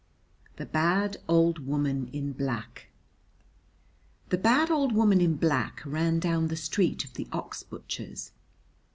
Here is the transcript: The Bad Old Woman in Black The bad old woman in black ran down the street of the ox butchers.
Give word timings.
The 0.55 0.65
Bad 0.65 1.17
Old 1.27 1.67
Woman 1.67 2.09
in 2.11 2.33
Black 2.33 2.87
The 4.29 4.37
bad 4.39 4.71
old 4.71 4.93
woman 4.93 5.21
in 5.21 5.35
black 5.35 5.83
ran 5.85 6.19
down 6.19 6.47
the 6.47 6.55
street 6.55 7.05
of 7.05 7.13
the 7.13 7.27
ox 7.31 7.61
butchers. 7.61 8.31